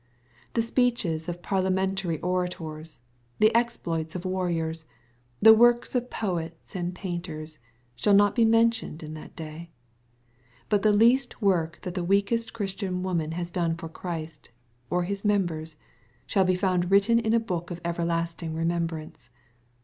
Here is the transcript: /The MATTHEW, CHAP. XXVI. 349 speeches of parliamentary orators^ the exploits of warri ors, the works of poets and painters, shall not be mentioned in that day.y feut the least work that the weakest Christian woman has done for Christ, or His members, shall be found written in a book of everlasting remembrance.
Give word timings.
/The 0.55 0.61
MATTHEW, 0.61 0.61
CHAP. 0.61 0.61
XXVI. 0.61 0.73
349 0.73 0.93
speeches 0.97 1.29
of 1.29 1.41
parliamentary 1.43 2.17
orators^ 2.17 3.01
the 3.37 3.55
exploits 3.55 4.15
of 4.15 4.25
warri 4.25 4.59
ors, 4.61 4.85
the 5.39 5.53
works 5.53 5.93
of 5.93 6.09
poets 6.09 6.75
and 6.75 6.95
painters, 6.95 7.59
shall 7.95 8.15
not 8.15 8.33
be 8.33 8.43
mentioned 8.43 9.03
in 9.03 9.13
that 9.13 9.35
day.y 9.35 9.69
feut 10.75 10.81
the 10.81 10.91
least 10.91 11.39
work 11.39 11.77
that 11.83 11.93
the 11.93 12.03
weakest 12.03 12.51
Christian 12.51 13.03
woman 13.03 13.33
has 13.33 13.51
done 13.51 13.77
for 13.77 13.89
Christ, 13.89 14.49
or 14.89 15.03
His 15.03 15.23
members, 15.23 15.77
shall 16.25 16.45
be 16.45 16.55
found 16.55 16.89
written 16.89 17.19
in 17.19 17.35
a 17.35 17.39
book 17.39 17.69
of 17.69 17.79
everlasting 17.85 18.55
remembrance. 18.55 19.29